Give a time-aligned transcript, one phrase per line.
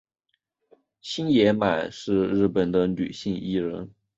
[0.99, 3.93] 星野满是日本的女性艺人。